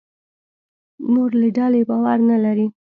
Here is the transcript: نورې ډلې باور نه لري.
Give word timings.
نورې 1.13 1.49
ډلې 1.57 1.81
باور 1.89 2.17
نه 2.29 2.37
لري. 2.43 2.67